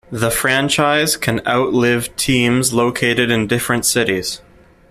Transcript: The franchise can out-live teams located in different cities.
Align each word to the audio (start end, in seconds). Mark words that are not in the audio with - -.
The 0.09 0.31
franchise 0.31 1.15
can 1.15 1.41
out-live 1.47 2.15
teams 2.15 2.73
located 2.73 3.29
in 3.29 3.45
different 3.45 3.85
cities. 3.85 4.41